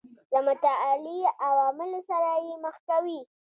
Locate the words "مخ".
2.63-2.75